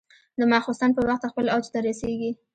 [0.39, 2.31] د ماخوستن په وخت خپل اوج ته رسېږي.